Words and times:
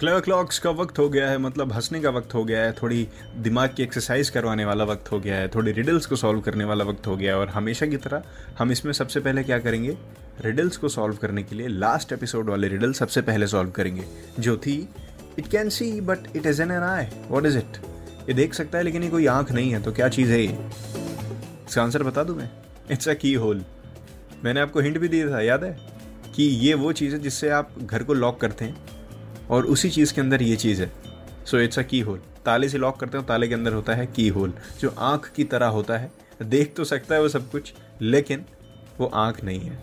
Clever 0.00 0.20
clocks 0.20 0.58
का 0.58 0.70
वक्त 0.70 0.98
हो 0.98 1.08
गया 1.08 1.28
है 1.30 1.38
मतलब 1.38 1.72
हंसने 1.72 2.00
का 2.00 2.10
वक्त 2.10 2.34
हो 2.34 2.44
गया 2.44 2.60
है, 2.62 2.72
थोड़ी 2.72 3.08
दिमाग 3.36 3.70
की 3.76 3.82
एक्सरसाइज 3.82 4.28
करवाने 4.30 4.64
वाला 4.64 4.84
वक्त 4.84 5.10
हो 5.12 5.18
गया 5.20 5.36
है, 5.36 5.48
थोड़ी 5.48 5.72
रिडल्स 5.72 6.06
को 6.06 6.16
सॉल्व 6.16 6.40
करने 6.40 6.64
वाला 6.64 6.84
वक्त 6.84 7.06
हो 7.06 7.16
गया 7.16 7.32
है 7.32 7.38
और 7.38 7.48
हमेशा 7.48 7.86
की 7.86 7.96
तरह 7.96 8.22
हम 8.58 8.72
इसमें 8.72 8.92
सबसे 8.92 9.20
पहले 9.20 9.42
क्या 9.44 9.58
करेंगे? 9.58 9.96
रिडल्स 10.40 10.76
को 10.76 10.88
सॉल्व 10.88 11.16
करने 11.16 11.42
के 11.42 11.56
लिए 11.56 11.68
लास्ट 11.68 12.12
एपिसोड 12.12 12.50
वाले 12.50 12.68
रिडल 12.68 12.92
सबसे 12.92 13.22
पहले 13.22 13.46
सॉल्व 13.46 13.70
करेंगे, 13.70 14.04
जो 14.38 14.56
थी 14.56 14.76
it 15.38 15.48
can 15.48 15.68
see 15.68 16.00
but 16.00 16.36
it 16.36 16.46
is 16.46 16.62
an 16.62 16.70
an 16.70 16.82
I 16.82 17.06
what 17.28 17.46
is 17.46 17.58
it 17.58 17.80
ये 18.28 18.34
देख 18.34 18.54
सकता 18.54 18.78
है, 18.78 18.84
लेकिन 18.84 19.02
ये 19.02 19.10
कोई 19.10 19.26
आँख 19.26 19.52
नहीं 19.52 19.70
है 19.70 19.82
तो 19.82 19.92
क्या 19.92 20.08
चीज़ 20.08 20.30
है 20.30 20.40
ये? 20.40 20.58
इसका 21.68 21.82
आंसर 21.82 22.02
बता 22.02 22.24
दूँ 22.24 22.36
मैं? 22.36 22.50
इट्स 22.90 23.08
अ 23.08 23.14
की 23.14 23.34
होल 23.34 23.64
मैंने 24.44 24.60
आपको 24.60 24.80
हिंट 24.80 24.98
भी 24.98 25.08
दिया 25.08 25.30
था, 25.30 25.40
याद 25.40 25.64
है? 25.64 25.78
कि 26.34 26.44
ये 26.44 26.74
वो 26.74 26.92
चीज़ 26.92 27.14
है 27.14 27.20
जिससे 27.20 27.48
आप 27.50 27.74
घर 27.82 28.02
को 28.02 28.14
लॉक 28.14 28.40
करते 28.40 28.64
हैं। 28.64 28.87
और 29.50 29.66
उसी 29.66 29.90
चीज़ 29.90 30.14
के 30.14 30.20
अंदर 30.20 30.42
ये 30.42 30.56
चीज़ 30.56 30.82
है। 30.82 30.90
सो 31.46 31.58
इट्स 31.58 31.78
अ 31.78 31.82
की 31.82 32.00
होल 32.00 32.20
ताले 32.44 32.68
से 32.68 32.78
लॉक 32.78 33.00
करते 33.00 33.18
हो 33.18 33.24
ताले 33.24 33.48
के 33.48 33.54
अंदर 33.54 33.72
होता 33.72 33.94
है 33.94 34.06
की 34.06 34.28
होल 34.28 34.52
जो 34.80 34.94
आँख 34.98 35.30
की 35.36 35.44
तरह 35.44 35.66
होता 35.66 35.98
है 35.98 36.10
देख 36.42 36.74
तो 36.76 36.84
सकता 36.84 37.14
है 37.14 37.20
वो 37.22 37.28
सब 37.28 37.50
कुछ 37.50 37.72
लेकिन 38.02 38.44
वो 38.98 39.06
आँख 39.06 39.44
नहीं 39.44 39.60
है। 39.60 39.78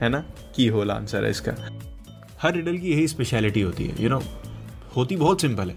है 0.00 0.08
ना? 0.08 0.24
की 0.56 0.66
होल 0.66 0.90
आंसर 0.90 1.24
है 1.24 1.30
इसका। 1.30 1.52
हर 2.42 2.54
रिडल 2.54 2.78
की 2.78 2.90
यही 2.90 3.08
स्पेशलिटी 3.08 3.60
होती 3.60 3.84
है 3.84 3.90
यू 3.90 3.96
you 3.96 4.10
नो 4.10 4.18
know, 4.18 4.96
होती 4.96 5.16
बहुत 5.16 5.40
सिंपल 5.40 5.70
है। 5.70 5.76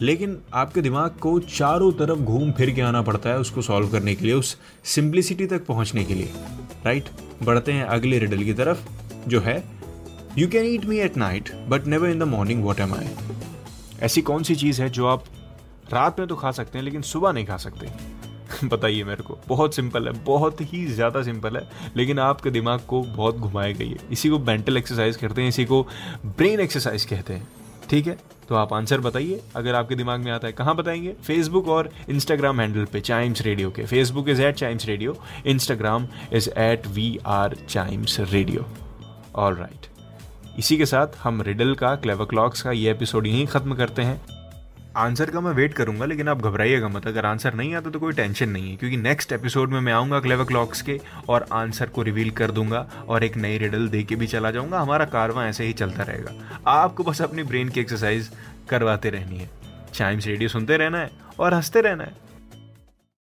लेकिन 0.00 0.38
आपके 0.54 0.82
दिमाग 0.82 1.10
को 1.10 1.38
चारों 1.40 1.92
तरफ़ 1.92 2.18
घूम 2.18 2.52
फिर 2.52 2.70
के 2.70 2.82
आना 2.82 3.02
पड़ता 3.02 3.30
है 3.30 3.38
उसको 3.38 3.62
सॉल्व 3.62 3.88
करने 3.88 4.14
के 4.14 4.24
लिए 4.24 4.34
उस 4.34 4.56
सिंप्लिसिटी 4.84 5.46
तक 5.46 5.66
पहुँचने 5.66 6.04
के 6.04 6.14
लिए। 6.14 6.30
राइट 6.84 7.08
बढ़ते 7.42 7.72
हैं 7.72 7.84
अगले 7.84 8.18
रिडल 8.18 8.44
की 8.44 8.52
तरफ़ 8.52 8.86
जो 9.28 9.40
है 9.40 9.77
you 10.38 10.48
can 10.48 10.66
eat 10.66 10.84
me 10.84 10.98
at 10.98 11.16
night 11.16 11.52
but 11.68 11.86
never 11.86 12.08
in 12.08 12.18
the 12.18 12.22
morning 12.22 12.64
what 12.64 12.80
am 12.80 12.94
I 12.94 13.08
ऐसी 14.02 14.22
कौन 14.22 14.42
सी 14.42 14.54
चीज़ 14.54 14.82
है 14.82 14.90
जो 14.90 15.06
आप 15.06 15.24
रात 15.92 16.18
में 16.18 16.28
तो 16.28 16.36
खा 16.36 16.50
सकते 16.50 16.78
हैं, 16.78 16.84
लेकिन 16.84 17.02
सुबह 17.02 17.32
नहीं 17.32 17.46
खा 17.46 17.56
सकते? 17.56 17.90
बताइए 18.64 19.04
मेरे 19.04 19.22
को। 19.22 19.38
बहुत 19.48 19.74
सिंपल 19.74 20.06
है, 20.06 20.12
बहुत 20.24 20.60
ही 20.60 20.86
ज़्यादा 20.86 21.22
सिंपल 21.22 21.56
है, 21.56 21.68
लेकिन 21.96 22.18
आपके 22.18 22.50
दिमाग 22.50 22.80
को 22.80 23.02
बहुत 23.02 23.36
घुमाए 23.36 23.72
गई 23.72 23.88
है। 23.88 23.96
इसी 24.12 24.28
को 24.28 24.38
मेंटल 24.38 24.76
एक्सरसाइज 24.76 25.16
कहते 25.16 25.42
हैं, 25.42 25.48
इसी 25.48 25.64
को 25.64 25.82
ब्रेन 26.26 26.60
एक्सरसाइज 26.60 27.04
कहते 27.04 27.32
हैं। 27.32 27.48
ठीक 27.90 28.06
है? 28.06 28.18
तो 28.48 28.54
आप 28.54 28.72
आंसर 28.72 29.00
बताइए, 29.00 29.42
अगर 29.56 29.74
आपके 29.74 29.94
दिमाग 29.94 30.20
में 30.20 30.32
आता 30.32 30.46
है, 30.46 30.52
कहाँ 30.52 30.76
बताएँगे? 30.76 31.12
फेसबुक 31.12 31.68
और 31.68 31.90
इंस्टाग्राम 32.08 32.60
हैंडल 32.60 32.84
पे 32.84 33.00
चाइम्स 33.00 33.42
रेडियो 33.42 33.70
के। 33.70 33.86
Facebook 33.86 34.28
is 34.28 34.42
at 34.42 34.54
Chimes 34.54 34.86
Radio 34.86 35.16
Instagram 35.46 36.08
is 36.32 36.50
at 36.50 36.86
we 36.86 37.18
are 37.26 37.56
Chimes 37.68 38.20
Radio 38.20 38.66
all 39.36 39.54
right 39.54 39.97
इसी 40.58 40.76
के 40.76 40.86
साथ 40.86 41.06
हम 41.22 41.42
रिडल 41.42 41.74
का, 41.74 41.94
क्लेवर 41.94 42.24
क्लॉक्स 42.24 42.62
का 42.62 42.70
ये 42.70 42.90
एपिसोड 42.90 43.26
यहीं 43.26 43.46
ख़त्म 43.46 43.74
करते 43.74 44.02
हैं। 44.02 44.20
आंसर 44.96 45.30
का 45.30 45.40
मैं 45.40 45.52
वेट 45.52 45.74
करूँगा, 45.74 46.04
लेकिन 46.04 46.28
आप 46.28 46.42
घबराइएगा 46.42 46.88
मत। 46.88 47.06
अगर 47.06 47.26
आंसर 47.26 47.54
नहीं 47.54 47.74
आता 47.74 47.90
तो 47.90 47.98
कोई 47.98 48.12
टेंशन 48.12 48.48
नहीं 48.48 48.70
है, 48.70 48.76
क्योंकि 48.76 48.96
नेक्स्ट 48.96 49.32
एपिसोड 49.32 49.70
में 49.70 49.80
मैं 49.80 49.92
आऊँगा 49.92 50.20
क्लेवर 50.20 50.44
क्लॉक्स 50.44 50.82
के 50.82 51.00
और 51.28 51.46
आंसर 51.52 51.86
को 51.86 52.02
रिवील 52.02 52.30
कर 52.30 52.50
दूँगा 52.50 52.86
और 53.08 53.24
एक 53.24 53.36
नई 53.36 53.58
रिडल 53.58 53.88
दे 53.88 54.02
के 54.02 54.16
भी 54.16 54.26
चला 54.26 54.50
जाऊँगा। 54.50 54.80
हमारा 54.80 55.04
कारवा 55.04 55.46
ऐसे 55.46 55.64
ही 55.64 55.72
चलता 55.72 56.02
रहेगा। 56.02 56.60
आपको 56.70 57.04
बस 57.04 57.22
अपनी 57.22 57.42
ब्रेन 57.42 57.68
की 57.68 57.80
एक्सरसाइज 57.80 58.30
करवाते 58.70 59.10
रहनी 59.10 59.38
है। 59.38 59.50
चाइम्स 59.94 60.26
रेडियो 60.26 60.48
सुनते 60.48 60.76
रहना 60.76 60.98
है 60.98 61.10
और 61.40 61.54
हँसते 61.54 61.80
रहना 61.80 62.04
है। 62.04 62.27